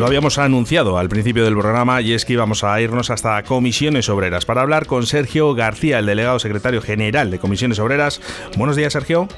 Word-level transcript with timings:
Lo 0.00 0.06
habíamos 0.06 0.38
anunciado 0.38 0.96
al 0.96 1.10
principio 1.10 1.44
del 1.44 1.52
programa 1.52 2.00
y 2.00 2.14
es 2.14 2.24
que 2.24 2.32
íbamos 2.32 2.64
a 2.64 2.80
irnos 2.80 3.10
hasta 3.10 3.42
Comisiones 3.42 4.08
Obreras 4.08 4.46
para 4.46 4.62
hablar 4.62 4.86
con 4.86 5.04
Sergio 5.04 5.54
García, 5.54 5.98
el 5.98 6.06
delegado 6.06 6.38
secretario 6.38 6.80
general 6.80 7.30
de 7.30 7.38
Comisiones 7.38 7.78
Obreras. 7.80 8.20
Buenos 8.56 8.76
días, 8.76 8.94
Sergio. 8.94 9.28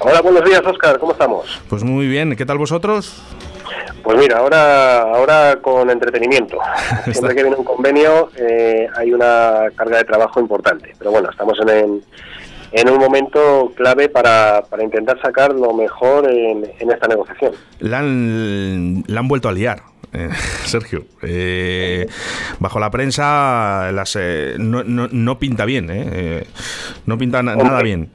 Hola, 0.00 0.20
buenos 0.20 0.44
días, 0.44 0.60
Oscar. 0.66 0.98
¿Cómo 0.98 1.12
estamos? 1.12 1.60
Pues 1.70 1.82
muy 1.82 2.06
bien. 2.08 2.36
¿Qué 2.36 2.44
tal 2.44 2.58
vosotros? 2.58 3.22
Pues 4.02 4.18
mira, 4.18 4.38
ahora, 4.38 5.00
ahora 5.00 5.58
con 5.62 5.88
entretenimiento. 5.88 6.58
Siempre 7.10 7.34
que 7.34 7.42
viene 7.42 7.56
un 7.56 7.64
convenio 7.64 8.30
eh, 8.36 8.86
hay 8.96 9.12
una 9.12 9.64
carga 9.76 9.98
de 9.98 10.04
trabajo 10.04 10.40
importante. 10.40 10.94
Pero 10.98 11.10
bueno, 11.10 11.30
estamos 11.30 11.58
en, 11.66 12.02
en 12.72 12.88
un 12.88 12.98
momento 12.98 13.72
clave 13.74 14.08
para, 14.08 14.62
para 14.68 14.82
intentar 14.82 15.20
sacar 15.20 15.52
lo 15.52 15.72
mejor 15.72 16.30
en, 16.30 16.64
esta 16.78 17.08
negociación. 17.08 17.52
La 17.80 17.98
han, 17.98 19.04
la 19.06 19.20
han 19.20 19.28
vuelto 19.28 19.48
a 19.48 19.52
liar. 19.52 19.82
Eh, 20.12 20.28
Sergio, 20.64 21.04
eh, 21.22 22.06
bajo 22.58 22.80
la 22.80 22.90
prensa 22.90 23.90
las, 23.92 24.16
eh, 24.20 24.56
no, 24.58 24.82
no, 24.82 25.08
no, 25.10 25.38
pinta 25.38 25.64
bien, 25.64 25.88
eh, 25.90 26.46
no 27.06 27.16
pinta 27.16 27.42
nada 27.42 27.82
bien. 27.82 28.10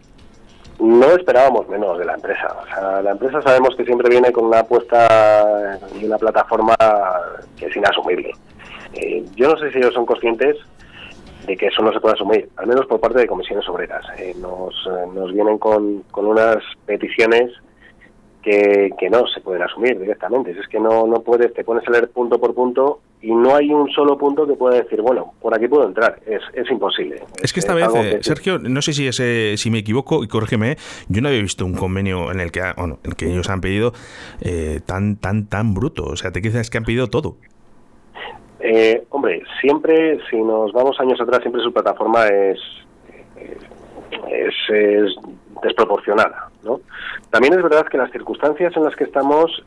No 0.77 1.05
esperábamos 1.15 1.69
menos 1.69 1.97
de 1.97 2.03
la 2.03 2.15
empresa. 2.15 2.53
O 2.61 2.67
sea, 2.67 3.01
la 3.01 3.11
empresa 3.11 3.41
sabemos 3.41 3.75
que 3.77 3.85
siempre 3.85 4.09
viene 4.09 4.33
con 4.33 4.45
una 4.45 4.59
apuesta 4.59 5.79
y 5.99 6.03
una 6.03 6.17
plataforma 6.17 6.75
que 7.57 7.67
es 7.67 7.75
inasumible. 7.75 8.31
yo 9.35 9.49
no 9.49 9.57
sé 9.57 9.71
si 9.71 9.77
ellos 9.77 9.93
son 9.93 10.05
conscientes 10.05 10.57
de 11.45 11.57
que 11.57 11.67
eso 11.67 11.81
no 11.81 11.91
se 11.93 11.99
puede 11.99 12.15
asumir, 12.15 12.49
al 12.57 12.67
menos 12.67 12.85
por 12.85 12.99
parte 12.99 13.19
de 13.19 13.27
comisiones 13.27 13.67
obreras. 13.69 14.05
Eh, 14.17 14.35
nos, 14.39 14.73
eh, 14.87 15.05
nos 15.13 15.33
vienen 15.33 15.57
con, 15.57 16.03
con 16.11 16.25
unas 16.25 16.57
peticiones 16.85 17.51
que, 18.41 18.91
que, 18.99 19.09
no 19.09 19.25
se 19.27 19.41
pueden 19.41 19.63
asumir 19.63 19.99
directamente. 19.99 20.51
Es 20.51 20.67
que 20.67 20.79
no, 20.79 21.07
no 21.07 21.21
puedes, 21.21 21.53
te 21.53 21.63
pones 21.63 21.87
a 21.87 21.91
leer 21.91 22.09
punto 22.09 22.39
por 22.39 22.53
punto 22.53 23.01
y 23.21 23.31
no 23.31 23.55
hay 23.55 23.71
un 23.71 23.89
solo 23.89 24.17
punto 24.17 24.45
que 24.45 24.53
pueda 24.53 24.83
decir, 24.83 25.01
bueno, 25.01 25.33
por 25.41 25.55
aquí 25.55 25.67
puedo 25.67 25.87
entrar. 25.87 26.19
Es, 26.27 26.41
es 26.53 26.69
imposible. 26.69 27.23
Es 27.41 27.53
que 27.53 27.59
esta 27.59 27.73
vez, 27.73 27.87
eh, 27.95 28.19
Sergio, 28.21 28.59
no 28.59 28.81
sé 28.81 28.93
si, 28.93 29.07
ese, 29.07 29.57
si 29.57 29.71
me 29.71 29.79
equivoco 29.79 30.23
y 30.23 30.27
corrígeme, 30.27 30.77
yo 31.07 31.21
no 31.21 31.29
había 31.29 31.41
visto 31.41 31.65
un 31.65 31.73
convenio 31.73 32.31
en 32.31 32.39
el 32.39 32.51
que, 32.51 32.61
bueno, 32.77 32.99
en 33.03 33.11
el 33.11 33.15
que 33.15 33.25
ellos 33.25 33.49
han 33.49 33.61
pedido 33.61 33.93
tan, 34.85 35.17
tan, 35.17 35.47
tan 35.47 35.73
bruto. 35.73 36.05
O 36.05 36.15
sea, 36.15 36.31
te 36.31 36.41
quedas 36.41 36.69
que 36.69 36.77
han 36.77 36.85
pedido 36.85 37.07
todo. 37.07 37.37
Eh, 38.77 39.05
hombre, 39.09 39.41
siempre, 39.61 40.19
si 40.29 40.35
nos 40.35 40.73
vamos 40.73 40.99
años 40.99 41.21
atrás, 41.21 41.39
siempre 41.39 41.61
su 41.61 41.71
plataforma 41.71 42.27
es, 42.27 42.59
es, 44.27 45.15
desproporcionada. 45.63 46.49
¿no? 46.61 46.81
También 47.29 47.53
es 47.53 47.63
verdad 47.63 47.87
que 47.87 47.97
las 47.97 48.11
circunstancias 48.11 48.75
en 48.75 48.83
las 48.83 48.93
que 48.97 49.05
estamos, 49.05 49.63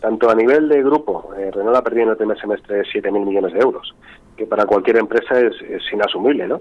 tanto 0.00 0.28
a 0.28 0.34
nivel 0.34 0.68
de 0.68 0.82
grupo, 0.82 1.32
eh, 1.38 1.52
Renault 1.52 1.76
ha 1.76 1.84
perdido 1.84 2.02
en 2.06 2.10
el 2.10 2.16
primer 2.16 2.40
semestre 2.40 2.82
7.000 2.82 3.24
millones 3.24 3.52
de 3.52 3.60
euros, 3.60 3.94
que 4.36 4.46
para 4.46 4.66
cualquier 4.66 4.96
empresa 4.96 5.38
es, 5.38 5.54
inasumible. 5.92 6.48
¿no? 6.48 6.60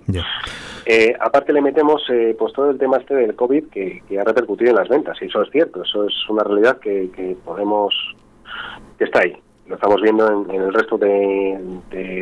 Eh, 0.86 1.16
aparte 1.20 1.54
le 1.54 1.62
metemos 1.62 2.04
eh, 2.12 2.36
pues 2.38 2.54
todo 2.54 2.70
el 2.70 2.78
tema 2.78 2.98
este 2.98 3.16
del 3.16 3.36
COVID 3.36 3.70
que, 3.70 4.04
ha 4.16 4.24
repercutido 4.24 4.70
en 4.70 4.78
las 4.78 4.90
ventas, 4.90 5.20
y 5.20 5.26
eso 5.26 5.42
es 5.42 5.50
cierto, 5.50 5.82
eso 5.82 6.06
es 6.06 6.14
una 6.30 6.44
realidad 6.44 6.78
que, 6.78 7.10
que 7.10 7.36
podemos, 7.44 7.96
que 9.00 9.06
está 9.06 9.22
ahí 9.22 9.36
lo 9.72 9.76
estamos 9.76 10.02
viendo 10.02 10.46
en, 10.50 10.62
el 10.62 10.74
resto 10.74 10.98
de, 10.98 11.58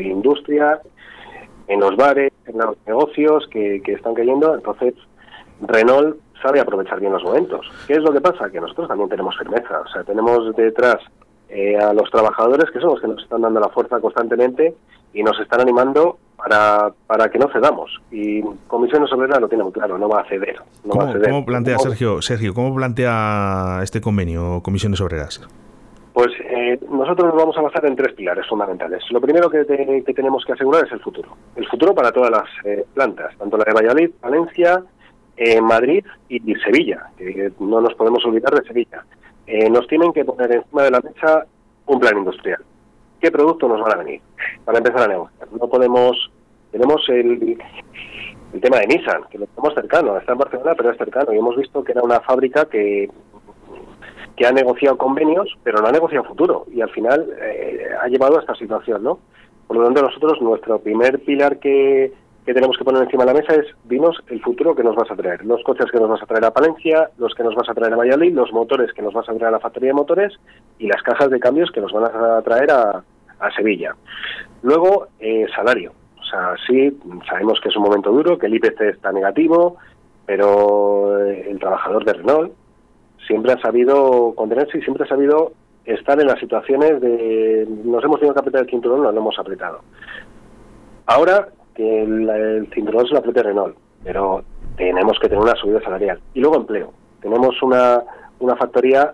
industria, 0.05 0.79
en 1.67 1.79
los 1.79 1.95
bares, 1.95 2.31
en 2.45 2.57
los 2.57 2.77
negocios 2.85 3.47
que, 3.51 3.81
están 3.85 4.13
cayendo. 4.13 4.55
Entonces, 4.55 4.93
Renault 5.61 6.17
sabe 6.41 6.59
aprovechar 6.59 6.99
bien 6.99 7.11
los 7.11 7.23
momentos. 7.23 7.69
¿Qué 7.87 7.93
es 7.93 7.99
lo 7.99 8.13
que 8.13 8.21
pasa? 8.21 8.49
Que 8.49 8.61
nosotros 8.61 8.87
también 8.87 9.09
tenemos 9.09 9.37
firmeza. 9.37 9.81
O 9.81 9.87
sea, 9.87 10.03
tenemos 10.03 10.55
detrás 10.55 10.97
eh, 11.49 11.75
a 11.75 11.93
los 11.93 12.09
trabajadores 12.11 12.69
que 12.71 12.79
son 12.79 12.91
los 12.91 13.01
que 13.01 13.07
nos 13.07 13.21
están 13.21 13.41
dando 13.41 13.59
la 13.59 13.69
fuerza 13.69 13.99
constantemente 13.99 14.75
y 15.13 15.23
nos 15.23 15.39
están 15.39 15.61
animando 15.61 16.17
para, 16.37 16.91
para 17.07 17.29
que 17.29 17.39
no 17.39 17.49
cedamos. 17.51 17.99
Y 18.11 18.41
Comisiones 18.67 19.11
Obreras 19.11 19.41
lo 19.41 19.49
tiene 19.49 19.63
muy 19.63 19.73
claro, 19.73 19.97
no 19.97 20.07
va 20.07 20.21
a 20.21 20.29
ceder. 20.29 20.57
¿Cómo, 20.87 21.45
plantea, 21.45 21.79
Sergio, 21.79 22.21
Sergio, 22.21 22.53
cómo 22.53 22.75
plantea 22.75 23.79
este 23.81 23.99
convenio 24.01 24.61
Comisiones 24.61 25.01
Obreras? 25.01 25.41
Pues 26.19 26.33
eh, 26.49 26.77
nosotros 26.89 27.29
nos 27.29 27.37
vamos 27.37 27.57
a 27.57 27.61
basar 27.61 27.85
en 27.85 27.95
tres 27.95 28.13
pilares 28.13 28.45
fundamentales. 28.45 29.01
Lo 29.09 29.21
primero 29.21 29.49
que, 29.49 29.63
tenemos 29.63 30.43
que 30.43 30.51
asegurar 30.51 30.85
es 30.85 30.91
el 30.91 30.99
futuro. 30.99 31.29
El 31.55 31.65
futuro 31.65 31.95
para 31.95 32.11
todas 32.11 32.29
las 32.29 32.43
eh, 32.65 32.85
plantas, 32.93 33.37
tanto 33.37 33.55
la 33.55 33.63
de 33.63 33.71
Valladolid, 33.71 34.11
Valencia, 34.21 34.83
eh, 35.37 35.61
Madrid 35.61 36.03
y, 36.27 36.55
Sevilla, 36.55 37.09
que 37.17 37.53
no 37.61 37.79
nos 37.79 37.93
podemos 37.93 38.25
olvidar 38.25 38.53
de 38.53 38.67
Sevilla. 38.67 39.05
nos 39.71 39.87
tienen 39.87 40.11
que 40.11 40.25
poner 40.25 40.51
encima 40.51 40.83
de 40.83 40.91
la 40.91 40.99
mesa 40.99 41.45
un 41.85 41.99
plan 42.01 42.17
industrial. 42.17 42.65
¿Qué 43.21 43.31
productos 43.31 43.69
nos 43.69 43.79
van 43.79 43.93
a 43.93 44.03
venir? 44.03 44.21
Para 44.65 44.79
empezar 44.79 45.03
a 45.03 45.07
negociar. 45.07 45.47
No 45.53 45.69
podemos... 45.69 46.29
Tenemos 46.73 47.01
el, 47.07 47.57
el 48.51 48.61
tema 48.61 48.79
de 48.79 48.87
Nissan, 48.87 49.23
que 49.31 49.37
lo 49.37 49.47
tenemos 49.47 49.73
cercano, 49.73 50.17
está 50.17 50.33
en 50.33 50.37
Barcelona, 50.37 50.73
pero 50.75 50.91
es 50.91 50.97
cercano. 50.97 51.33
Y 51.33 51.37
hemos 51.37 51.55
visto 51.55 51.81
que 51.81 51.93
era 51.93 52.01
una 52.03 52.19
fábrica 52.19 52.65
que 52.65 53.09
que 54.39 54.47
ha 54.47 54.53
negociado 54.53 54.97
convenios, 54.97 55.53
pero 55.63 55.81
no 55.81 55.89
ha 55.89 55.91
negociado 55.91 56.23
futuro 56.23 56.65
y 56.71 56.79
al 56.79 56.89
final 56.91 57.27
eh, 57.41 57.89
ha 58.01 58.07
llevado 58.07 58.37
a 58.37 58.39
esta 58.39 58.55
situación, 58.55 59.03
¿no? 59.03 59.19
Por 59.67 59.75
lo 59.75 59.83
tanto, 59.83 60.01
nosotros 60.01 60.41
nuestro 60.41 60.79
primer 60.79 61.19
pilar 61.19 61.59
que, 61.59 62.13
que 62.45 62.53
tenemos 62.53 62.77
que 62.77 62.85
poner 62.85 63.03
encima 63.03 63.25
de 63.25 63.33
la 63.33 63.39
mesa 63.41 63.55
es 63.55 63.65
dinos 63.83 64.15
el 64.29 64.41
futuro 64.41 64.73
que 64.73 64.81
nos 64.81 64.95
vas 64.95 65.11
a 65.11 65.15
traer, 65.17 65.43
los 65.43 65.61
coches 65.63 65.91
que 65.91 65.99
nos 65.99 66.07
vas 66.07 66.23
a 66.23 66.25
traer 66.25 66.45
a 66.45 66.51
Palencia, 66.51 67.09
los 67.17 67.35
que 67.35 67.43
nos 67.43 67.53
vas 67.53 67.67
a 67.67 67.73
traer 67.73 67.91
a 67.91 67.97
Valladolid, 67.97 68.33
los 68.33 68.53
motores 68.53 68.93
que 68.93 69.01
nos 69.01 69.13
vas 69.13 69.27
a 69.27 69.33
traer 69.33 69.47
a 69.47 69.51
la 69.51 69.59
factoría 69.59 69.89
de 69.89 69.95
motores 69.95 70.39
y 70.77 70.87
las 70.87 71.03
cajas 71.03 71.29
de 71.29 71.39
cambios 71.41 71.69
que 71.71 71.81
nos 71.81 71.91
van 71.91 72.05
a 72.05 72.41
traer 72.41 72.71
a, 72.71 73.03
a 73.39 73.51
Sevilla. 73.51 73.93
Luego, 74.61 75.07
eh, 75.19 75.47
salario. 75.53 75.91
O 76.17 76.23
sea, 76.23 76.55
sí, 76.65 76.97
sabemos 77.27 77.59
que 77.59 77.67
es 77.67 77.75
un 77.75 77.83
momento 77.83 78.09
duro, 78.09 78.37
que 78.37 78.45
el 78.45 78.55
IPC 78.55 78.79
está 78.83 79.11
negativo, 79.11 79.75
pero 80.25 81.25
eh, 81.25 81.47
el 81.49 81.59
trabajador 81.59 82.05
de 82.05 82.13
Renault, 82.13 82.53
siempre 83.29 83.53
ha 83.53 83.61
sabido 83.61 84.33
contenerse 84.33 84.79
y 84.79 84.81
siempre 84.81 85.05
ha 85.05 85.07
sabido 85.07 85.51
estar 85.85 86.19
en 86.19 86.25
las 86.25 86.39
situaciones 86.39 86.99
de 86.99 87.67
nos 87.83 88.03
hemos 88.03 88.19
tenido 88.19 88.33
que 88.33 88.39
apretar 88.39 88.63
el 88.63 88.69
cinturón, 88.69 89.03
no 89.03 89.11
lo 89.11 89.19
hemos 89.19 89.37
apretado. 89.37 89.81
Ahora 91.05 91.49
que 91.75 92.03
el, 92.03 92.67
cinturón 92.73 93.05
se 93.05 93.13
lo 93.13 93.19
apriete 93.19 93.43
Renault, 93.43 93.77
pero 94.03 94.43
tenemos 94.75 95.19
que 95.19 95.29
tener 95.29 95.43
una 95.43 95.55
subida 95.55 95.79
salarial. 95.81 96.19
Y 96.33 96.39
luego 96.39 96.57
empleo. 96.57 96.91
Tenemos 97.21 97.61
una, 97.61 98.01
una 98.39 98.55
factoría 98.55 99.13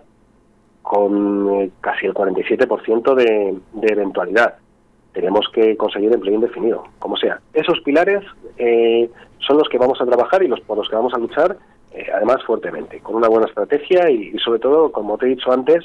con 0.80 1.50
eh, 1.60 1.70
casi 1.82 2.06
el 2.06 2.14
47% 2.14 3.14
de, 3.14 3.58
de 3.74 3.92
eventualidad. 3.92 4.54
Tenemos 5.12 5.46
que 5.52 5.76
conseguir 5.76 6.12
empleo 6.12 6.34
indefinido, 6.34 6.84
como 6.98 7.18
sea. 7.18 7.40
Esos 7.52 7.80
pilares 7.80 8.24
eh, 8.56 9.10
son 9.40 9.58
los 9.58 9.68
que 9.68 9.78
vamos 9.78 10.00
a 10.00 10.06
trabajar 10.06 10.42
y 10.42 10.48
los 10.48 10.60
por 10.60 10.78
los 10.78 10.88
que 10.88 10.96
vamos 10.96 11.12
a 11.12 11.18
luchar 11.18 11.58
eh, 11.96 12.06
además 12.14 12.44
fuertemente, 12.46 13.00
con 13.00 13.14
una 13.14 13.28
buena 13.28 13.46
estrategia 13.46 14.10
y, 14.10 14.36
sobre 14.38 14.58
todo, 14.58 14.92
como 14.92 15.16
te 15.16 15.24
he 15.24 15.30
dicho 15.30 15.50
antes, 15.50 15.82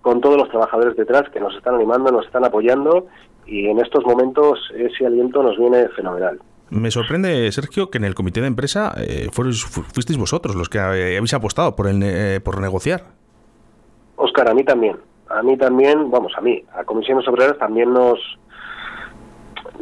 con 0.00 0.22
todos 0.22 0.38
los 0.38 0.48
trabajadores 0.48 0.96
detrás 0.96 1.28
que 1.28 1.40
nos 1.40 1.54
están 1.54 1.74
animando, 1.74 2.10
nos 2.10 2.24
están 2.24 2.44
apoyando 2.46 3.06
y 3.46 3.66
en 3.66 3.78
estos 3.78 4.02
momentos 4.06 4.58
ese 4.74 5.04
aliento 5.04 5.42
nos 5.42 5.58
viene 5.58 5.88
fenomenal. 5.88 6.40
Me 6.70 6.90
sorprende, 6.90 7.52
Sergio, 7.52 7.90
que 7.90 7.98
en 7.98 8.04
el 8.04 8.14
comité 8.14 8.40
de 8.40 8.46
empresa 8.46 8.94
eh, 8.96 9.28
fuisteis 9.30 10.18
vosotros 10.18 10.56
los 10.56 10.70
que 10.70 10.78
habéis 10.78 11.34
apostado 11.34 11.76
por, 11.76 11.86
el, 11.86 12.02
eh, 12.02 12.40
por 12.42 12.58
negociar. 12.58 13.02
Oscar, 14.16 14.48
a 14.48 14.54
mí 14.54 14.64
también. 14.64 14.96
A 15.28 15.42
mí 15.42 15.58
también, 15.58 16.10
vamos, 16.10 16.32
a 16.34 16.40
mí, 16.40 16.64
a 16.74 16.84
Comisiones 16.84 17.28
Obreras 17.28 17.58
también 17.58 17.92
nos, 17.92 18.18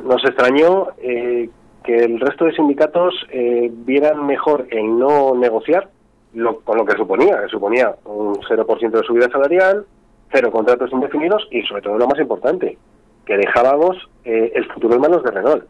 nos 0.04 0.24
extrañó 0.24 0.88
eh, 0.98 1.48
que 1.82 1.96
el 1.96 2.20
resto 2.20 2.44
de 2.44 2.52
sindicatos 2.52 3.14
eh, 3.30 3.70
vieran 3.72 4.26
mejor 4.26 4.66
el 4.70 4.98
no 4.98 5.34
negociar 5.34 5.88
lo, 6.34 6.60
con 6.60 6.76
lo 6.76 6.84
que 6.84 6.96
suponía, 6.96 7.40
que 7.42 7.48
suponía 7.48 7.94
un 8.04 8.36
0% 8.36 8.90
de 8.90 9.02
subida 9.02 9.28
salarial, 9.30 9.86
cero 10.32 10.50
contratos 10.52 10.92
indefinidos 10.92 11.48
y 11.50 11.62
sobre 11.62 11.82
todo 11.82 11.98
lo 11.98 12.06
más 12.06 12.18
importante, 12.20 12.78
que 13.24 13.36
dejábamos 13.36 13.96
eh, 14.24 14.52
el 14.54 14.66
futuro 14.72 14.94
en 14.94 15.00
manos 15.00 15.22
de 15.24 15.30
Renault. 15.30 15.64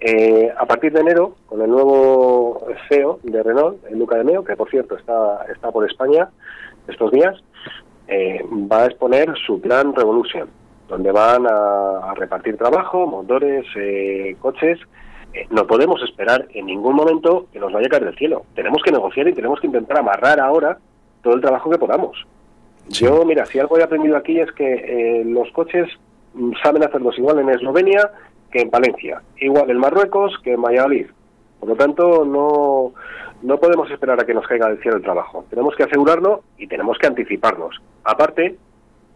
Eh, 0.00 0.50
a 0.56 0.64
partir 0.64 0.92
de 0.92 1.00
enero, 1.00 1.36
con 1.46 1.60
el 1.60 1.70
nuevo 1.70 2.66
CEO 2.88 3.20
de 3.22 3.42
Renault, 3.42 3.78
Luca 3.90 4.16
de 4.16 4.24
Meo, 4.24 4.42
que 4.42 4.56
por 4.56 4.70
cierto 4.70 4.96
está, 4.96 5.44
está 5.52 5.70
por 5.70 5.88
España 5.88 6.30
estos 6.88 7.10
días, 7.12 7.36
va 8.10 8.82
a 8.82 8.86
exponer 8.86 9.32
su 9.46 9.60
plan 9.60 9.94
Revolution, 9.94 10.48
donde 10.88 11.12
van 11.12 11.46
a, 11.46 12.10
a 12.10 12.14
repartir 12.16 12.56
trabajo, 12.56 13.06
motores, 13.06 13.64
coches, 14.40 14.80
eh, 15.32 15.46
no 15.50 15.66
podemos 15.66 16.02
esperar 16.02 16.46
en 16.54 16.66
ningún 16.66 16.94
momento 16.94 17.46
que 17.52 17.60
nos 17.60 17.72
vaya 17.72 17.86
a 17.86 17.90
caer 17.90 18.04
del 18.04 18.16
cielo. 18.16 18.44
Tenemos 18.54 18.82
que 18.82 18.92
negociar 18.92 19.28
y 19.28 19.34
tenemos 19.34 19.60
que 19.60 19.66
intentar 19.66 19.98
amarrar 19.98 20.40
ahora 20.40 20.78
todo 21.22 21.34
el 21.34 21.40
trabajo 21.40 21.70
que 21.70 21.78
podamos. 21.78 22.26
Yo, 22.88 23.24
mira, 23.24 23.46
si 23.46 23.58
algo 23.58 23.78
he 23.78 23.82
aprendido 23.82 24.16
aquí 24.16 24.40
es 24.40 24.50
que 24.52 24.72
eh, 25.20 25.24
los 25.24 25.50
coches 25.52 25.88
mm, 26.34 26.52
saben 26.62 26.82
hacerlos 26.82 27.16
igual 27.18 27.38
en 27.38 27.50
Eslovenia 27.50 28.10
que 28.50 28.62
en 28.62 28.70
Palencia, 28.70 29.22
igual 29.38 29.70
en 29.70 29.78
Marruecos 29.78 30.36
que 30.42 30.54
en 30.54 30.62
Valladolid. 30.62 31.06
Por 31.60 31.68
lo 31.68 31.76
tanto, 31.76 32.24
no, 32.24 32.92
no 33.42 33.58
podemos 33.58 33.88
esperar 33.90 34.20
a 34.20 34.26
que 34.26 34.34
nos 34.34 34.46
caiga 34.46 34.68
del 34.68 34.80
cielo 34.80 34.96
el 34.96 35.02
trabajo. 35.02 35.44
Tenemos 35.50 35.76
que 35.76 35.84
asegurarlo 35.84 36.42
y 36.58 36.66
tenemos 36.66 36.98
que 36.98 37.06
anticiparnos. 37.06 37.80
Aparte, 38.02 38.56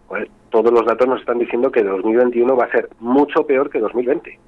pues 0.07 0.29
todos 0.51 0.73
los 0.73 0.87
datos 0.87 1.09
nos 1.09 1.21
están 1.21 1.39
diciendo 1.39 1.73
que 1.73 1.83
2021 1.83 2.57
va 2.57 2.67
a 2.67 2.71
ser 2.71 2.89
mucho 3.01 3.45
peor 3.45 3.71
que 3.71 3.81
2020. 3.81 4.39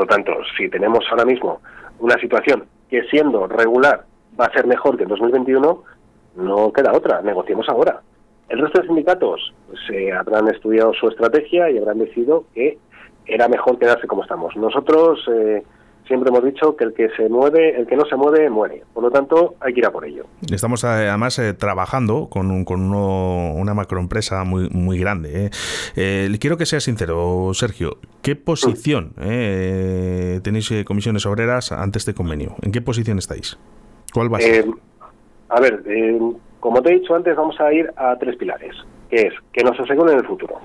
Por 0.00 0.08
lo 0.08 0.16
tanto, 0.16 0.32
si 0.56 0.66
tenemos 0.70 1.04
ahora 1.10 1.26
mismo 1.26 1.60
una 1.98 2.18
situación 2.18 2.64
que 2.88 3.02
siendo 3.10 3.46
regular 3.46 4.06
va 4.40 4.46
a 4.46 4.52
ser 4.52 4.66
mejor 4.66 4.96
que 4.96 5.04
2021, 5.04 5.82
no 6.36 6.72
queda 6.72 6.94
otra, 6.94 7.20
negociemos 7.20 7.68
ahora. 7.68 8.00
El 8.48 8.60
resto 8.60 8.80
de 8.80 8.86
sindicatos 8.86 9.52
se 9.86 9.92
pues, 9.92 10.14
habrán 10.14 10.48
estudiado 10.48 10.94
su 10.94 11.06
estrategia 11.08 11.70
y 11.70 11.76
habrán 11.76 11.98
decidido 11.98 12.46
que 12.54 12.78
era 13.26 13.46
mejor 13.48 13.78
quedarse 13.78 14.06
como 14.06 14.22
estamos. 14.22 14.56
Nosotros 14.56 15.20
eh, 15.34 15.62
siempre 16.10 16.30
hemos 16.30 16.44
dicho 16.44 16.74
que 16.74 16.82
el 16.82 16.92
que 16.92 17.08
se 17.10 17.28
mueve, 17.28 17.76
el 17.78 17.86
que 17.86 17.94
no 17.94 18.04
se 18.04 18.16
mueve, 18.16 18.50
muere. 18.50 18.82
Por 18.92 19.04
lo 19.04 19.12
tanto, 19.12 19.54
hay 19.60 19.72
que 19.72 19.78
ir 19.78 19.86
a 19.86 19.92
por 19.92 20.04
ello. 20.04 20.24
Estamos 20.52 20.82
eh, 20.82 20.88
además 20.88 21.38
eh, 21.38 21.54
trabajando 21.54 22.28
con, 22.28 22.50
un, 22.50 22.64
con 22.64 22.92
una 22.92 23.74
macroempresa 23.74 24.42
muy, 24.42 24.68
muy 24.70 24.98
grande. 24.98 25.50
Eh. 25.94 26.36
quiero 26.40 26.56
que 26.56 26.66
sea 26.66 26.80
sincero, 26.80 27.50
Sergio. 27.54 27.98
¿Qué 28.22 28.34
posición 28.34 29.14
tenéis 29.14 30.72
comisiones 30.84 31.26
obreras 31.26 31.70
ante 31.70 31.98
este 31.98 32.12
convenio? 32.12 32.56
¿En 32.60 32.72
qué 32.72 32.80
posición 32.80 33.18
estáis? 33.18 33.56
¿Cuál 34.12 34.32
va 34.32 34.38
a 34.38 34.40
ser? 34.40 34.66
a 35.48 35.60
ver, 35.60 35.82
como 36.58 36.82
te 36.82 36.90
he 36.90 36.98
dicho 36.98 37.14
antes, 37.14 37.36
vamos 37.36 37.58
a 37.60 37.72
ir 37.72 37.88
a 37.96 38.16
tres 38.16 38.36
pilares, 38.36 38.74
que 39.08 39.28
es 39.28 39.34
que 39.52 39.62
nos 39.62 39.78
aseguren 39.78 40.18
el 40.18 40.26
futuro. 40.26 40.58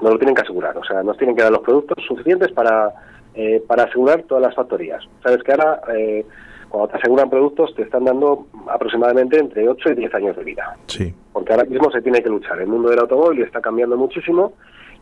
Nos 0.00 0.12
lo 0.12 0.18
tienen 0.18 0.34
que 0.34 0.42
asegurar, 0.42 0.76
o 0.78 0.84
sea, 0.84 1.02
nos 1.02 1.18
tienen 1.18 1.36
que 1.36 1.42
dar 1.42 1.52
los 1.52 1.62
productos 1.62 2.02
suficientes 2.06 2.50
para 2.52 2.94
eh, 3.40 3.62
para 3.68 3.84
asegurar 3.84 4.24
todas 4.24 4.42
las 4.42 4.54
factorías. 4.56 5.00
Sabes 5.22 5.44
que 5.44 5.52
ahora, 5.52 5.80
eh, 5.96 6.26
cuando 6.68 6.88
te 6.88 6.96
aseguran 6.96 7.30
productos, 7.30 7.72
te 7.76 7.82
están 7.82 8.04
dando 8.04 8.48
aproximadamente 8.66 9.38
entre 9.38 9.68
8 9.68 9.90
y 9.92 9.94
10 9.94 10.14
años 10.14 10.36
de 10.36 10.42
vida. 10.42 10.76
Sí. 10.86 11.14
Porque 11.32 11.52
ahora 11.52 11.64
mismo 11.64 11.88
se 11.92 12.02
tiene 12.02 12.20
que 12.20 12.30
luchar. 12.30 12.60
El 12.60 12.66
mundo 12.66 12.90
del 12.90 12.98
automóvil 12.98 13.44
está 13.44 13.60
cambiando 13.60 13.96
muchísimo 13.96 14.54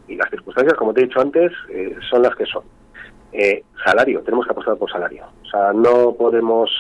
y 0.06 0.16
las 0.16 0.28
circunstancias, 0.28 0.76
como 0.76 0.92
te 0.92 1.00
he 1.00 1.04
dicho 1.04 1.18
antes, 1.18 1.50
eh, 1.70 1.96
son 2.10 2.20
las 2.20 2.36
que 2.36 2.44
son. 2.44 2.62
salario, 3.82 4.20
tenemos 4.20 4.44
que 4.44 4.52
apostar 4.52 4.76
por 4.76 4.90
salario. 4.90 5.24
O 5.42 5.48
sea, 5.48 5.72
no 5.72 6.12
podemos 6.12 6.70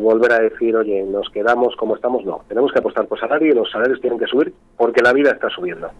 volver 0.00 0.30
a 0.30 0.38
decir, 0.38 0.76
oye, 0.76 1.02
nos 1.02 1.28
quedamos 1.30 1.74
como 1.74 1.96
estamos. 1.96 2.24
No, 2.24 2.44
tenemos 2.46 2.70
que 2.70 2.78
apostar 2.78 3.06
por 3.08 3.18
salario 3.18 3.50
y 3.50 3.56
los 3.56 3.68
salarios 3.72 4.00
tienen 4.00 4.20
que 4.20 4.26
subir 4.26 4.54
porque 4.76 5.02
la 5.02 5.12
vida 5.12 5.32
está 5.32 5.48
subiendo. 5.50 5.90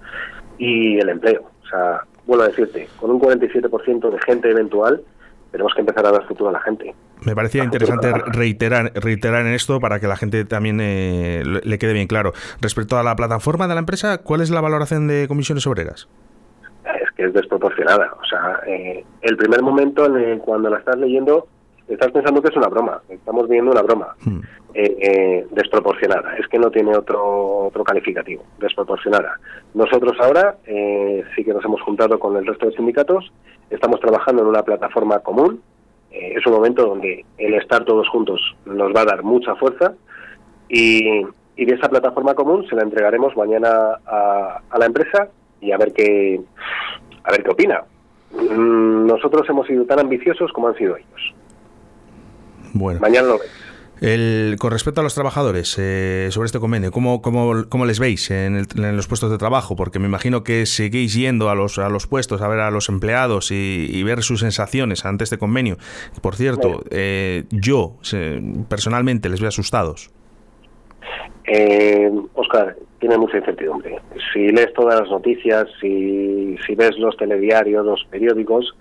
Y 0.58 1.00
el 1.00 1.08
empleo. 1.08 1.42
O 1.64 1.66
sea, 1.66 2.02
vuelvo 2.32 2.44
a 2.44 2.48
decirte, 2.48 2.88
con 2.98 3.10
un 3.10 3.20
47% 3.20 4.10
de 4.10 4.18
gente 4.20 4.50
eventual, 4.50 5.02
tenemos 5.50 5.74
que 5.74 5.80
empezar 5.80 6.06
a 6.06 6.12
dar 6.12 6.26
futuro 6.26 6.48
a 6.48 6.52
la 6.52 6.60
gente. 6.60 6.94
Me 7.26 7.34
parecía 7.34 7.62
interesante 7.62 8.10
reiterar, 8.10 8.90
reiterar 8.94 9.46
en 9.46 9.52
esto 9.52 9.78
para 9.80 10.00
que 10.00 10.06
la 10.06 10.16
gente 10.16 10.46
también 10.46 10.80
eh, 10.80 11.42
le 11.44 11.78
quede 11.78 11.92
bien 11.92 12.06
claro. 12.06 12.32
Respecto 12.60 12.96
a 12.96 13.02
la 13.02 13.14
plataforma 13.16 13.68
de 13.68 13.74
la 13.74 13.80
empresa, 13.80 14.18
¿cuál 14.18 14.40
es 14.40 14.50
la 14.50 14.62
valoración 14.62 15.06
de 15.08 15.28
comisiones 15.28 15.66
obreras? 15.66 16.08
Es 16.84 17.10
que 17.14 17.24
es 17.24 17.34
desproporcionada. 17.34 18.14
O 18.20 18.24
sea, 18.24 18.60
eh, 18.66 19.04
el 19.20 19.36
primer 19.36 19.62
momento 19.62 20.06
en 20.06 20.16
el, 20.16 20.38
cuando 20.38 20.70
la 20.70 20.78
estás 20.78 20.96
leyendo 20.96 21.46
estás 21.88 22.10
pensando 22.12 22.40
que 22.40 22.48
es 22.48 22.56
una 22.56 22.68
broma, 22.68 23.00
estamos 23.08 23.48
viendo 23.48 23.70
una 23.70 23.82
broma 23.82 24.14
hmm. 24.24 24.40
eh, 24.74 24.96
eh, 25.00 25.46
desproporcionada, 25.50 26.36
es 26.36 26.46
que 26.48 26.58
no 26.58 26.70
tiene 26.70 26.96
otro, 26.96 27.66
otro 27.66 27.84
calificativo, 27.84 28.44
desproporcionada. 28.58 29.38
Nosotros 29.74 30.16
ahora 30.20 30.56
eh, 30.66 31.24
sí 31.34 31.44
que 31.44 31.52
nos 31.52 31.64
hemos 31.64 31.80
juntado 31.82 32.18
con 32.18 32.36
el 32.36 32.46
resto 32.46 32.66
de 32.66 32.76
sindicatos, 32.76 33.32
estamos 33.70 34.00
trabajando 34.00 34.42
en 34.42 34.48
una 34.48 34.62
plataforma 34.62 35.20
común, 35.20 35.60
es 36.10 36.46
un 36.46 36.52
momento 36.52 36.86
donde 36.86 37.24
el 37.38 37.54
estar 37.54 37.86
todos 37.86 38.06
juntos 38.08 38.54
nos 38.66 38.94
va 38.94 39.00
a 39.00 39.06
dar 39.06 39.22
mucha 39.22 39.54
fuerza 39.54 39.94
y, 40.68 41.22
y 41.56 41.64
de 41.64 41.74
esa 41.74 41.88
plataforma 41.88 42.34
común 42.34 42.66
se 42.68 42.76
la 42.76 42.82
entregaremos 42.82 43.34
mañana 43.34 43.98
a, 44.06 44.60
a 44.68 44.78
la 44.78 44.84
empresa 44.84 45.28
y 45.62 45.72
a 45.72 45.78
ver 45.78 45.94
qué, 45.94 46.38
a 47.24 47.30
ver 47.30 47.42
qué 47.42 47.50
opina. 47.50 47.82
Mm, 48.32 49.06
nosotros 49.06 49.48
hemos 49.48 49.66
sido 49.66 49.84
tan 49.84 50.00
ambiciosos 50.00 50.52
como 50.52 50.68
han 50.68 50.76
sido 50.76 50.96
ellos. 50.96 51.34
Bueno. 52.72 53.00
Mañana 53.00 53.28
lo 53.28 53.38
ves. 53.38 53.50
El, 54.02 54.56
con 54.58 54.72
respecto 54.72 55.00
a 55.00 55.04
los 55.04 55.14
trabajadores, 55.14 55.76
eh, 55.78 56.26
sobre 56.32 56.46
este 56.46 56.58
convenio, 56.58 56.90
¿cómo, 56.90 57.22
cómo, 57.22 57.66
cómo 57.68 57.84
les 57.84 58.00
veis 58.00 58.32
en, 58.32 58.66
los 58.74 59.06
puestos 59.06 59.30
de 59.30 59.38
trabajo? 59.38 59.76
Porque 59.76 60.00
me 60.00 60.08
imagino 60.08 60.42
que 60.42 60.66
seguís 60.66 61.14
yendo 61.14 61.50
a 61.50 61.54
los, 61.54 61.78
a 61.78 61.88
los 61.88 62.08
puestos 62.08 62.42
a 62.42 62.48
ver 62.48 62.58
a 62.58 62.72
los 62.72 62.88
empleados 62.88 63.52
y, 63.52 64.02
ver 64.02 64.24
sus 64.24 64.40
sensaciones 64.40 65.04
ante 65.04 65.22
este 65.22 65.38
convenio. 65.38 65.76
Por 66.20 66.34
cierto, 66.34 66.82
eh, 66.90 67.44
yo 67.52 67.98
personalmente 68.68 69.28
les 69.28 69.40
veo 69.40 69.50
asustados. 69.50 70.10
Eh, 71.44 72.10
Oscar, 72.34 72.74
tiene 72.98 73.16
mucha 73.18 73.36
incertidumbre. 73.36 74.00
Si 74.32 74.48
lees 74.48 74.72
todas 74.74 74.98
las 74.98 75.10
noticias, 75.10 75.68
si, 75.80 76.56
si 76.66 76.74
ves 76.74 76.98
los 76.98 77.16
telediarios, 77.16 77.86
los 77.86 78.04
periódicos, 78.10 78.74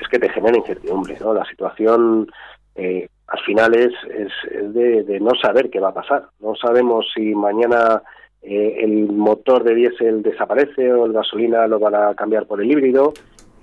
es 0.00 0.08
que 0.08 0.18
te 0.18 0.28
genera 0.30 0.56
incertidumbre. 0.56 1.16
¿no? 1.20 1.32
La 1.32 1.44
situación 1.44 2.26
eh, 2.74 3.08
al 3.26 3.40
final 3.40 3.74
es, 3.74 3.92
es, 4.10 4.74
de, 4.74 5.18
no 5.20 5.30
saber 5.40 5.70
qué 5.70 5.80
va 5.80 5.88
a 5.88 5.94
pasar. 5.94 6.28
No 6.40 6.54
sabemos 6.54 7.06
si 7.14 7.34
mañana 7.34 8.02
eh, 8.42 8.78
el 8.80 9.06
motor 9.12 9.64
de 9.64 9.74
diésel 9.74 10.22
desaparece 10.22 10.92
o 10.92 11.06
el 11.06 11.12
gasolina 11.12 11.66
lo 11.66 11.78
van 11.78 11.94
a 11.94 12.14
cambiar 12.14 12.46
por 12.46 12.62
el 12.62 12.70
híbrido. 12.70 13.12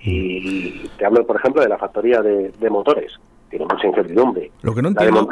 Y 0.04 0.88
te 0.98 1.06
hablo, 1.06 1.24
por 1.24 1.36
ejemplo, 1.36 1.62
de 1.62 1.68
la 1.68 1.78
factoría 1.78 2.20
de, 2.22 2.70
motores. 2.70 3.12
Tiene 3.48 3.66
mucha 3.66 3.86
incertidumbre. 3.86 4.50
Lo 4.62 4.74
que 4.74 4.82
no 4.82 4.88
entiendo, 4.88 5.28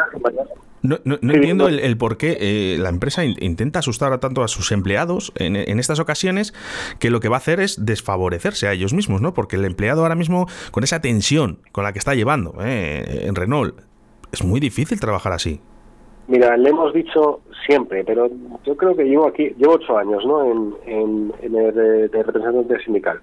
no, 0.82 0.98
entiendo 1.06 1.68
el, 1.68 1.96
por 1.96 2.16
qué 2.16 2.36
eh, 2.40 2.78
la 2.78 2.88
empresa 2.88 3.24
intenta 3.24 3.80
asustar 3.80 4.12
a 4.12 4.20
tanto 4.20 4.42
a 4.42 4.48
sus 4.48 4.72
empleados 4.72 5.32
en, 5.34 5.56
estas 5.56 5.98
ocasiones 5.98 6.54
que 6.98 7.10
lo 7.10 7.20
que 7.20 7.28
va 7.28 7.36
a 7.36 7.38
hacer 7.38 7.60
es 7.60 7.84
desfavorecerse 7.84 8.68
a 8.68 8.72
ellos 8.72 8.94
mismos, 8.94 9.20
¿no? 9.20 9.34
Porque 9.34 9.56
el 9.56 9.64
empleado 9.64 10.02
ahora 10.02 10.14
mismo, 10.14 10.46
con 10.70 10.84
esa 10.84 11.00
tensión 11.00 11.58
con 11.72 11.82
la 11.82 11.92
que 11.92 11.98
está 11.98 12.14
llevando 12.14 12.54
eh, 12.62 13.24
en 13.26 13.34
Renault, 13.34 13.74
es 14.32 14.44
muy 14.44 14.60
difícil 14.60 15.00
trabajar 15.00 15.32
así. 15.32 15.60
Mira, 16.28 16.56
le 16.56 16.70
hemos 16.70 16.92
dicho 16.94 17.40
siempre, 17.66 18.04
pero 18.04 18.30
yo 18.64 18.76
creo 18.76 18.94
que 18.94 19.04
llevo 19.04 19.26
aquí, 19.26 19.50
llevo 19.58 19.74
ocho 19.74 19.98
años 19.98 20.24
¿no? 20.24 20.44
en, 20.86 21.32
el 21.42 21.52
de, 21.52 22.22
representante 22.22 22.78
sindical. 22.84 23.20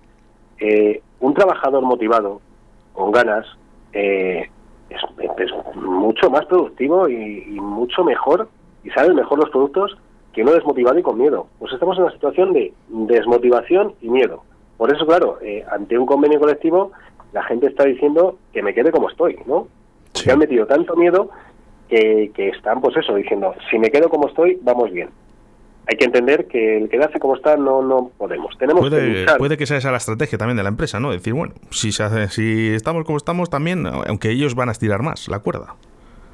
Eh, 0.59 1.01
un 1.21 1.33
trabajador 1.33 1.83
motivado, 1.83 2.42
con 2.94 3.12
ganas, 3.12 3.45
eh, 3.94 4.50
es, 4.89 5.01
mucho 5.75 6.30
más 6.30 6.45
productivo 6.48 7.07
y, 7.07 7.57
mucho 7.62 8.04
mejor, 8.04 8.50
y 8.83 8.89
sabe 8.89 9.13
mejor 9.13 9.39
los 9.39 9.50
productos 9.51 9.98
que 10.33 10.44
no 10.44 10.51
desmotivado 10.51 11.00
y 11.00 11.04
con 11.04 11.18
miedo. 11.18 11.48
Pues 11.59 11.71
estamos 11.74 11.98
en 11.98 12.04
una 12.04 12.13
situación 12.13 12.54
de 12.54 12.74
desmotivación 12.89 13.94
y 14.01 14.09
miedo. 14.09 14.44
Por 14.77 14.94
eso, 14.94 15.06
claro, 15.06 15.39
eh, 15.42 15.63
ante 15.71 15.97
un 15.97 16.06
convenio 16.06 16.40
colectivo, 16.40 16.92
la 17.31 17.44
gente 17.44 17.68
está 17.68 17.85
diciendo 17.85 18.37
que 18.54 18.61
me 18.61 18.73
quede 18.73 18.92
como 18.92 19.09
estoy, 19.09 19.40
¿no? 19.45 19.68
Se 20.24 20.31
han 20.31 20.40
metido 20.40 20.66
tanto 20.66 20.95
miedo 20.95 21.30
que, 21.90 22.31
están, 22.36 22.81
pues 22.81 22.97
eso, 22.97 23.16
diciendo, 23.16 23.54
si 23.69 23.80
me 23.80 23.90
quedo 23.90 24.09
como 24.09 24.28
estoy, 24.28 24.59
vamos 24.62 24.92
bien 24.92 25.09
hay 25.90 25.95
que 25.95 26.06
entender 26.06 26.47
que 26.47 26.78
el 26.78 26.90
quedarse 26.90 27.18
como 27.18 27.36
está 27.36 27.56
no 27.56 27.81
no 27.81 28.12
podemos. 28.18 28.57
Tenemos 28.57 28.81
puede, 28.81 29.26
que 29.26 29.33
puede 29.38 29.57
que 29.57 29.66
sea 29.66 29.78
esa 29.78 29.90
la 29.90 29.97
estrategia 29.97 30.38
también 30.38 30.57
de 30.57 30.64
la 30.64 30.69
empresa, 30.69 31.00
¿no? 31.00 31.12
Decir, 31.12 31.33
bueno, 31.33 31.54
si 31.69 31.94
se 31.94 32.04
hace, 32.04 32.28
si 32.28 32.74
estamos 32.74 33.06
como 33.06 33.18
estamos 33.18 33.50
también, 33.50 33.86
aunque 33.86 34.30
ellos 34.30 34.54
van 34.54 34.68
a 34.68 34.74
estirar 34.74 35.02
más 35.02 35.30
la 35.30 35.40
cuerda. 35.40 35.76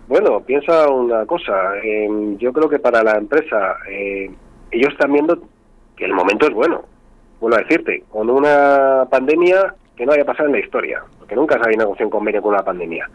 Bueno, 0.07 0.41
piensa 0.41 0.89
una 0.89 1.25
cosa. 1.25 1.77
Eh, 1.83 2.35
yo 2.39 2.51
creo 2.51 2.67
que 2.67 2.79
para 2.79 3.03
la 3.03 3.17
empresa 3.17 3.75
eh, 3.89 4.31
ellos 4.71 4.91
están 4.91 5.13
viendo 5.13 5.39
que 5.95 6.05
el 6.05 6.13
momento 6.13 6.47
es 6.47 6.53
bueno. 6.53 6.81
Vuelvo 7.39 7.57
a 7.57 7.61
decirte, 7.61 8.03
con 8.09 8.29
una 8.29 9.05
pandemia 9.09 9.75
que 9.95 10.05
no 10.05 10.13
haya 10.13 10.25
pasado 10.25 10.47
en 10.47 10.53
la 10.53 10.59
historia, 10.59 11.03
porque 11.19 11.35
nunca 11.35 11.61
se 11.61 11.69
ha 11.69 11.77
negociado 11.77 12.07
un 12.07 12.11
convenio 12.11 12.41
con 12.41 12.53
una 12.53 12.63
pandemia 12.63 13.07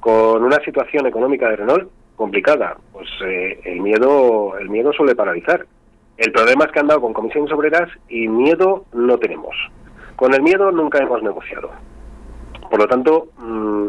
con 0.00 0.42
una 0.42 0.58
situación 0.64 1.06
económica 1.06 1.48
de 1.48 1.56
Renault 1.56 1.90
complicada, 2.16 2.76
pues 2.92 3.08
eh, 3.24 3.60
el 3.64 3.80
miedo 3.80 4.58
el 4.58 4.68
miedo 4.68 4.92
suele 4.92 5.14
paralizar. 5.14 5.66
El 6.16 6.32
problema 6.32 6.64
es 6.64 6.72
que 6.72 6.80
han 6.80 6.88
dado 6.88 7.00
con 7.00 7.12
comisiones 7.12 7.52
obreras 7.52 7.88
y 8.08 8.26
miedo 8.26 8.84
no 8.92 9.18
tenemos. 9.18 9.54
Con 10.16 10.34
el 10.34 10.42
miedo 10.42 10.70
nunca 10.72 10.98
hemos 10.98 11.22
negociado. 11.22 11.70
Por 12.68 12.80
lo 12.80 12.88
tanto, 12.88 13.28
mm, 13.38 13.86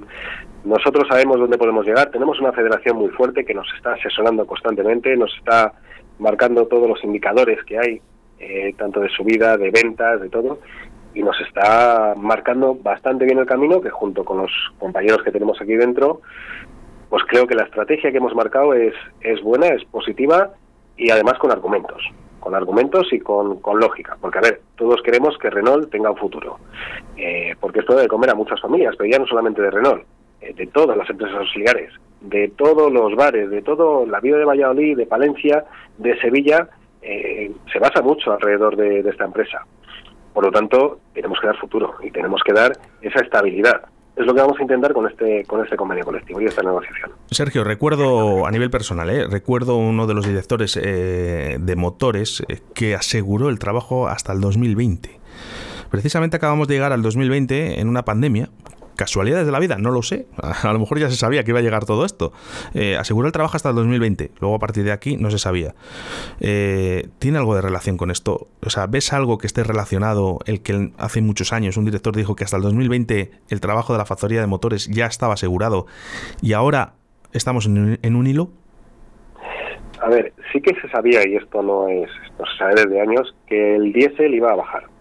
nosotros 0.66 1.08
sabemos 1.10 1.40
dónde 1.40 1.58
podemos 1.58 1.86
llegar. 1.86 2.12
Tenemos 2.12 2.40
una 2.40 2.52
federación 2.52 2.98
muy 2.98 3.10
fuerte 3.10 3.44
que 3.44 3.56
nos 3.56 3.68
está 3.76 3.94
asesorando 3.94 4.46
constantemente, 4.46 5.18
nos 5.18 5.36
está 5.38 5.74
marcando 6.20 6.68
todos 6.68 6.88
los 6.88 7.04
indicadores 7.04 7.64
que 7.64 7.80
hay, 7.80 8.02
eh, 8.40 8.74
tanto 8.78 9.00
de 9.00 9.10
subida, 9.10 9.58
de 9.58 9.72
ventas, 9.72 10.22
de 10.22 10.30
todo 10.30 10.60
y 11.20 11.24
nos 11.24 11.40
está 11.42 12.14
marcando 12.16 12.76
bastante 12.76 13.26
bien 13.26 13.40
el 13.40 13.46
camino, 13.46 13.82
que 13.82 13.90
junto 13.90 14.24
con 14.24 14.38
los 14.38 14.52
compañeros 14.78 15.22
que 15.22 15.32
tenemos 15.32 15.60
aquí 15.62 15.74
dentro, 15.74 16.22
pues 17.10 17.24
creo 17.28 17.46
que 17.46 17.56
la 17.56 17.64
estrategia 17.64 18.10
que 18.10 18.18
hemos 18.18 18.34
marcado 18.34 18.74
es, 18.74 18.94
es 19.20 19.42
buena, 19.42 19.68
es 19.68 19.84
positiva 19.84 20.52
y 20.96 21.10
además 21.10 21.38
con 21.38 21.52
argumentos, 21.52 22.02
con 22.40 22.56
argumentos 22.56 23.12
y 23.12 23.20
con, 23.20 23.60
con 23.60 23.80
lógica, 23.80 24.18
porque 24.22 24.38
a 24.38 24.42
ver, 24.42 24.62
todos 24.78 25.02
queremos 25.02 25.38
que 25.38 25.50
Renault 25.50 25.92
tenga 25.92 26.10
un 26.10 26.18
futuro, 26.18 26.58
eh, 27.18 27.54
porque 27.60 27.80
esto 27.80 27.96
debe 27.96 28.08
comer 28.08 28.30
a 28.30 28.36
muchas 28.36 28.62
familias, 28.62 28.96
pero 28.98 29.10
ya 29.10 29.20
no 29.20 29.28
solamente 29.28 29.62
de 29.62 29.72
Renault, 29.72 30.04
eh, 30.40 30.54
de 30.54 30.68
todas 30.68 30.96
las 30.96 31.10
empresas 31.10 31.38
auxiliares, 31.38 31.92
de 32.22 32.48
todos 32.56 32.90
los 32.94 33.14
bares, 33.18 33.50
de 33.50 33.62
todo 33.62 34.06
la 34.06 34.22
vida 34.22 34.38
de 34.38 34.46
Valladolid, 34.46 34.96
de 34.96 35.06
Palencia, 35.06 35.66
de 35.98 36.18
Sevilla, 36.22 36.70
eh, 37.02 37.52
se 37.72 37.80
basa 37.80 38.02
mucho 38.02 38.32
alrededor 38.32 38.76
de, 38.76 39.00
esta 39.00 39.26
empresa. 39.26 39.66
Por 40.34 40.46
lo 40.46 40.52
tanto, 40.52 41.00
tenemos 41.14 41.40
que 41.40 41.48
dar 41.48 41.58
futuro 41.58 41.96
y 42.04 42.12
tenemos 42.12 42.42
que 42.46 42.54
dar 42.54 42.74
esa 43.02 43.20
estabilidad 43.22 43.82
es 44.20 44.26
lo 44.26 44.34
que 44.34 44.42
vamos 44.42 44.60
a 44.60 44.62
intentar 44.62 44.92
con 44.92 45.08
este 45.08 45.46
con 45.46 45.64
este 45.64 45.78
convenio 45.78 46.04
colectivo 46.04 46.42
y 46.42 46.46
esta 46.46 46.62
negociación. 46.62 47.12
Sergio, 47.32 47.64
recuerdo 47.64 48.46
a 48.46 48.52
nivel 48.52 48.70
personal, 48.70 49.10
¿eh? 49.10 49.26
recuerdo 49.30 49.78
uno 49.78 50.08
de 50.08 50.14
los 50.14 50.28
directores 50.28 50.78
eh, 50.82 51.58
de 51.58 51.76
motores 51.78 52.44
eh, 52.50 52.60
que 52.74 52.96
aseguró 52.96 53.48
el 53.48 53.60
trabajo 53.60 54.10
hasta 54.10 54.34
el 54.34 54.42
2020. 54.42 55.10
Precisamente 55.90 56.36
acabamos 56.36 56.68
de 56.68 56.74
llegar 56.76 56.92
al 56.92 57.02
2020 57.02 57.80
en 57.80 57.88
una 57.88 58.04
pandemia 58.04 58.50
casualidades 59.00 59.46
de 59.46 59.54
la 59.54 59.60
vida, 59.60 59.78
no 59.78 59.92
lo 59.92 60.02
sé. 60.02 60.28
A 60.64 60.74
lo 60.74 60.80
mejor 60.80 61.00
ya 61.00 61.10
se 61.10 61.16
sabía 61.16 61.46
que 61.46 61.52
iba 61.52 61.60
a 61.60 61.62
llegar 61.62 61.86
todo 61.86 62.06
esto. 62.06 62.34
Eh, 62.74 62.98
aseguró 62.98 63.28
el 63.28 63.32
trabajo 63.32 63.56
hasta 63.56 63.70
el 63.70 63.76
2020. 63.76 64.32
Luego 64.42 64.56
a 64.58 64.60
partir 64.60 64.84
de 64.84 64.92
aquí 64.92 65.16
no 65.16 65.32
se 65.32 65.40
sabía. 65.40 65.74
Eh, 66.42 67.08
¿Tiene 67.18 67.38
algo 67.38 67.56
de 67.56 67.62
relación 67.62 67.96
con 67.96 68.12
esto? 68.12 68.48
O 68.62 68.70
sea, 68.70 68.88
¿ves 68.88 69.14
algo 69.14 69.38
que 69.38 69.48
esté 69.48 69.64
relacionado? 69.64 70.40
El 70.46 70.62
que 70.62 70.92
hace 70.98 71.22
muchos 71.22 71.54
años 71.54 71.78
un 71.78 71.86
director 71.86 72.14
dijo 72.14 72.36
que 72.36 72.44
hasta 72.44 72.58
el 72.58 72.64
2020 72.64 73.32
el 73.50 73.62
trabajo 73.62 73.94
de 73.94 74.00
la 74.00 74.06
factoría 74.06 74.42
de 74.42 74.48
motores 74.48 74.88
ya 74.88 75.06
estaba 75.06 75.36
asegurado 75.36 75.86
y 76.42 76.52
ahora 76.52 76.96
estamos 77.32 77.68
en 77.68 78.00
en 78.02 78.16
un 78.18 78.28
hilo. 78.28 78.50
A 80.02 80.10
ver, 80.10 80.34
sí 80.52 80.62
que 80.62 80.76
se 80.82 80.90
sabía, 80.90 81.26
y 81.28 81.36
esto 81.36 81.62
no 81.62 81.88
es, 81.88 82.10
no 82.38 82.46
se 82.46 82.58
sabe 82.58 82.76
desde 82.76 83.02
años, 83.02 83.36
que 83.48 83.76
el 83.76 83.94
diésel 83.94 84.34
iba 84.34 84.52
a 84.52 84.56
bajar 84.56 84.99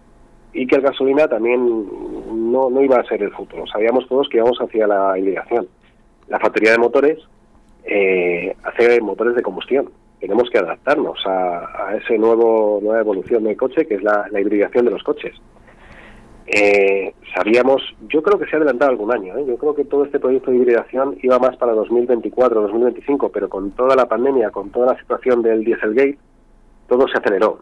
y 0.53 0.65
que 0.65 0.75
el 0.75 0.81
gasolina 0.81 1.27
también 1.27 1.65
no, 2.51 2.69
no 2.69 2.81
iba 2.81 2.97
a 2.97 3.03
ser 3.03 3.21
el 3.21 3.31
futuro. 3.31 3.65
Sabíamos 3.67 4.07
todos 4.07 4.27
que 4.29 4.37
íbamos 4.37 4.59
hacia 4.59 4.87
la 4.87 5.17
hibridación. 5.17 5.67
La 6.27 6.39
factoría 6.39 6.71
de 6.71 6.77
motores 6.77 7.19
eh, 7.83 8.55
hace 8.63 9.01
motores 9.01 9.35
de 9.35 9.41
combustión. 9.41 9.89
Tenemos 10.19 10.49
que 10.49 10.57
adaptarnos 10.57 11.17
a, 11.25 11.89
a 11.89 12.17
nuevo 12.17 12.79
nueva 12.81 12.99
evolución 12.99 13.43
del 13.43 13.55
coche, 13.55 13.85
que 13.87 13.95
es 13.95 14.03
la, 14.03 14.27
hibridación 14.39 14.85
de 14.85 14.91
los 14.91 15.03
coches. 15.03 15.35
Eh, 16.47 17.13
sabíamos, 17.35 17.81
yo 18.09 18.23
creo 18.23 18.39
que 18.39 18.45
se 18.47 18.55
ha 18.55 18.57
adelantado 18.57 18.91
algún 18.91 19.13
año, 19.13 19.37
¿eh? 19.37 19.45
yo 19.47 19.55
creo 19.57 19.75
que 19.75 19.85
todo 19.85 20.03
este 20.03 20.19
proyecto 20.19 20.49
de 20.49 20.57
hibridación 20.57 21.15
iba 21.21 21.37
más 21.37 21.55
para 21.57 21.73
2024, 21.73 22.61
2025, 22.61 23.29
pero 23.29 23.49
con 23.49 23.71
toda 23.71 23.95
la 23.95 24.07
pandemia, 24.07 24.49
con 24.49 24.71
toda 24.71 24.93
la 24.93 24.99
situación 24.99 25.43
del 25.43 25.63
Dieselgate, 25.63 26.17
todo 26.87 27.07
se 27.07 27.19
aceleró. 27.19 27.59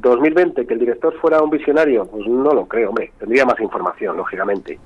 2020, 0.00 0.66
que 0.66 0.74
el 0.74 0.80
director 0.80 1.14
fuera 1.20 1.42
un 1.42 1.50
visionario, 1.50 2.06
pues 2.06 2.26
no 2.26 2.52
lo 2.52 2.66
creo, 2.66 2.90
hombre, 2.90 3.12
tendría 3.18 3.44
más 3.44 3.58
información, 3.60 4.16
lógicamente. 4.16 4.78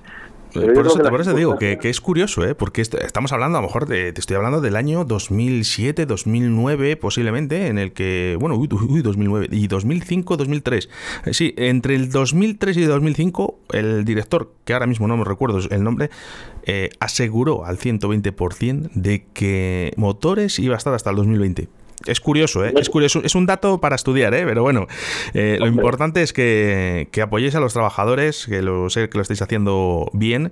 por, 0.52 0.86
eso, 0.86 0.98
por 0.98 1.20
eso, 1.20 1.32
te 1.32 1.38
digo 1.38 1.56
que, 1.56 1.78
es 1.82 2.00
curioso, 2.00 2.44
¿eh? 2.44 2.54
porque 2.54 2.82
estamos 2.82 3.32
hablando, 3.32 3.58
a 3.58 3.60
lo 3.60 3.68
mejor, 3.68 3.86
de, 3.86 4.12
te 4.12 4.20
estoy 4.20 4.36
hablando 4.36 4.60
del 4.60 4.76
año 4.76 5.04
2007, 5.04 6.06
2009, 6.06 6.96
posiblemente, 6.96 7.68
en 7.68 7.78
el 7.78 7.92
que, 7.92 8.36
bueno, 8.40 8.56
uy, 8.56 8.68
2009, 8.68 9.48
y 9.50 9.66
2005, 9.66 10.36
2003. 10.36 10.88
Eh, 11.26 11.34
sí, 11.34 11.54
entre 11.56 11.94
el 11.94 12.10
2003 12.10 12.76
y 12.76 12.84
2005, 12.84 13.58
el 13.72 14.04
director, 14.04 14.52
que 14.64 14.72
ahora 14.72 14.86
mismo 14.86 15.08
no 15.08 15.16
me 15.16 15.24
recuerdo 15.24 15.60
el 15.70 15.82
nombre, 15.84 16.10
eh, 16.64 16.90
aseguró 17.00 17.64
al 17.64 17.78
120% 17.78 18.90
de 18.94 19.24
que 19.32 19.92
motores 19.96 20.58
iba 20.58 20.74
a 20.74 20.78
estar 20.78 20.94
hasta 20.94 21.10
el 21.10 21.16
2020. 21.16 21.68
Es 22.06 22.20
curioso, 22.20 22.64
¿eh? 22.64 22.72
es 22.76 22.90
curioso, 22.90 23.20
es 23.22 23.34
un 23.34 23.46
dato 23.46 23.78
para 23.78 23.94
estudiar, 23.94 24.34
¿eh? 24.34 24.44
pero 24.46 24.62
bueno, 24.62 24.86
eh, 25.34 25.56
lo 25.58 25.66
importante 25.66 26.22
es 26.22 26.32
que, 26.32 27.08
apoyéis 27.22 27.54
a 27.54 27.60
los 27.60 27.72
trabajadores, 27.72 28.46
que 28.46 28.62
lo 28.62 28.90
sé 28.90 29.08
que 29.08 29.18
lo 29.18 29.22
estáis 29.22 29.42
haciendo 29.42 30.08
bien 30.12 30.50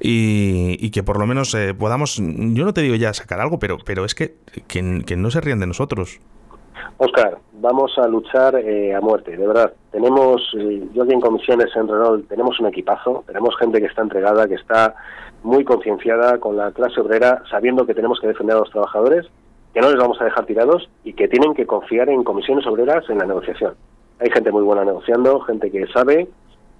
y, 0.00 0.90
que 0.90 1.02
por 1.02 1.18
lo 1.18 1.26
menos 1.26 1.54
eh, 1.54 1.74
podamos, 1.74 2.16
yo 2.18 2.64
no 2.64 2.74
te 2.74 2.82
digo 2.82 2.94
ya 2.94 3.14
sacar 3.14 3.40
algo, 3.40 3.58
pero, 3.58 3.78
pero 3.84 4.04
es 4.04 4.14
que, 4.14 4.34
que, 4.68 4.82
no 4.82 5.30
se 5.30 5.40
rían 5.40 5.60
de 5.60 5.66
nosotros. 5.66 6.20
Oscar, 6.98 7.38
vamos 7.54 7.92
a 7.98 8.06
luchar 8.06 8.56
a 8.56 9.00
muerte, 9.00 9.36
de 9.36 9.46
verdad. 9.46 9.72
Tenemos, 9.90 10.42
yo 10.92 11.02
aquí 11.02 11.12
en 11.12 11.20
comisiones 11.20 11.74
en 11.74 11.88
Renault, 11.88 12.28
tenemos 12.28 12.60
un 12.60 12.66
equipazo, 12.66 13.24
tenemos 13.26 13.56
gente 13.58 13.80
que 13.80 13.86
está 13.86 14.02
entregada, 14.02 14.46
que 14.46 14.54
está 14.54 14.94
muy 15.42 15.64
concienciada 15.64 16.38
con 16.38 16.56
la 16.56 16.70
clase 16.72 17.00
obrera, 17.00 17.42
sabiendo 17.50 17.86
que 17.86 17.94
tenemos 17.94 18.20
que 18.20 18.28
defender 18.28 18.56
a 18.56 18.60
los 18.60 18.70
trabajadores 18.70 19.26
que 19.72 19.80
no 19.80 19.90
les 19.90 19.98
vamos 19.98 20.20
a 20.20 20.24
dejar 20.24 20.46
tirados 20.46 20.88
y 21.04 21.14
que 21.14 21.28
tienen 21.28 21.54
que 21.54 21.66
confiar 21.66 22.08
en 22.08 22.24
comisiones 22.24 22.66
obreras 22.66 23.08
en 23.08 23.18
la 23.18 23.26
negociación. 23.26 23.74
Hay 24.20 24.30
gente 24.30 24.52
muy 24.52 24.62
buena 24.62 24.84
negociando, 24.84 25.40
gente 25.40 25.70
que 25.70 25.86
sabe, 25.88 26.28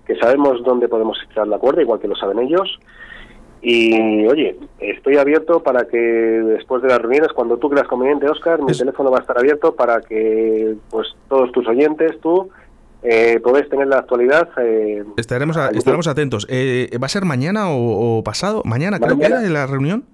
que 0.06 0.16
sabemos 0.16 0.62
dónde 0.64 0.88
podemos 0.88 1.18
estar 1.28 1.46
de 1.46 1.54
acuerdo, 1.54 1.80
igual 1.80 2.00
que 2.00 2.08
lo 2.08 2.16
saben 2.16 2.38
ellos. 2.38 2.78
Y 3.62 4.26
oye, 4.26 4.56
estoy 4.80 5.16
abierto 5.16 5.62
para 5.62 5.84
que 5.84 5.96
después 5.96 6.82
de 6.82 6.88
las 6.88 6.98
reuniones, 6.98 7.32
cuando 7.32 7.58
tú 7.58 7.70
creas 7.70 7.86
conveniente, 7.86 8.28
Oscar, 8.28 8.60
mi 8.60 8.72
teléfono 8.72 9.10
va 9.10 9.18
a 9.18 9.20
estar 9.20 9.38
abierto 9.38 9.74
para 9.74 10.00
que 10.00 10.74
pues 10.90 11.14
todos 11.28 11.52
tus 11.52 11.66
oyentes, 11.68 12.20
tú, 12.20 12.50
eh, 13.02 13.40
tener 13.70 13.86
la 13.86 13.98
actualidad. 13.98 14.48
Eh, 14.58 15.04
estaremos, 15.16 15.56
estaremos 15.56 16.06
atentos. 16.08 16.46
Eh, 16.50 16.90
¿Va 17.00 17.06
a 17.06 17.08
ser 17.08 17.24
mañana 17.24 17.66
o, 17.68 18.22
pasado? 18.24 18.62
¿Mañana, 18.64 18.98
creo 18.98 19.18
que 19.18 19.26
era 19.26 19.40
la 19.40 19.66
reunión? 19.66 20.04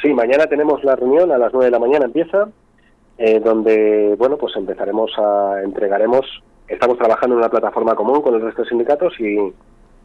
Sí, 0.00 0.12
mañana 0.14 0.46
tenemos 0.46 0.82
la 0.84 0.96
reunión, 0.96 1.30
a 1.32 1.38
las 1.38 1.52
9 1.52 1.66
de 1.66 1.70
la 1.70 1.78
mañana 1.78 2.06
empieza, 2.06 2.48
eh, 3.18 3.40
donde, 3.40 4.14
bueno, 4.18 4.36
pues 4.36 4.56
empezaremos 4.56 5.10
a, 5.18 5.62
entregaremos, 5.62 6.24
estamos 6.66 6.96
trabajando 6.98 7.34
en 7.34 7.40
una 7.40 7.50
plataforma 7.50 7.94
común 7.94 8.22
con 8.22 8.34
el 8.34 8.40
resto 8.40 8.62
de 8.62 8.68
sindicatos 8.68 9.12
y, 9.20 9.52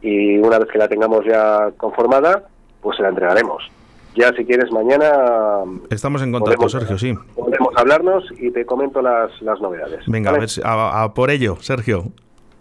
y 0.02 0.38
una 0.38 0.58
vez 0.58 0.68
que 0.68 0.78
la 0.78 0.88
tengamos 0.88 1.24
ya 1.24 1.70
conformada, 1.76 2.44
pues 2.82 2.96
se 2.96 3.02
la 3.02 3.08
entregaremos. 3.08 3.62
Ya 4.14 4.32
si 4.34 4.44
quieres 4.44 4.70
mañana... 4.72 5.10
Estamos 5.90 6.22
en 6.22 6.32
contacto, 6.32 6.68
Sergio, 6.68 6.98
sí. 6.98 7.14
Podemos 7.34 7.72
hablarnos 7.76 8.24
y 8.38 8.50
te 8.50 8.66
comento 8.66 9.00
las, 9.00 9.30
las 9.42 9.60
novedades. 9.60 10.04
Venga, 10.06 10.30
a 10.30 10.38
ver, 10.38 10.48
a 10.64 11.14
por 11.14 11.30
ello, 11.30 11.56
Sergio. 11.60 12.04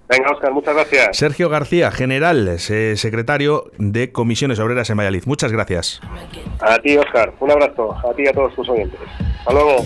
Venga, 0.10 0.32
Oscar, 0.32 0.54
muchas 0.54 0.74
gracias. 0.74 1.18
Sergio 1.18 1.50
García, 1.50 1.92
general, 1.92 2.48
eh, 2.48 2.94
secretario 2.96 3.66
de 3.78 4.12
Comisiones 4.12 4.60
Obreras 4.60 4.90
en 4.90 4.98
Valladolid. 4.98 5.24
Muchas 5.26 5.52
gracias. 5.52 6.00
A 6.62 6.78
ti, 6.80 6.98
Oscar. 6.98 7.34
Un 7.40 7.52
abrazo. 7.52 7.94
A 7.94 8.14
ti 8.14 8.24
y 8.24 8.28
a 8.28 8.34
todos 8.34 8.56
tus 8.56 8.70
oyentes. 8.70 9.00
Hasta 9.40 9.54
luego. 9.54 9.84